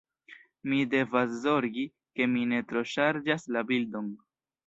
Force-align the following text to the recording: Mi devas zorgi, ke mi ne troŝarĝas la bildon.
Mi 0.71 0.77
devas 0.93 1.35
zorgi, 1.43 1.83
ke 2.19 2.27
mi 2.33 2.47
ne 2.53 2.63
troŝarĝas 2.71 3.47
la 3.57 3.67
bildon. 3.73 4.09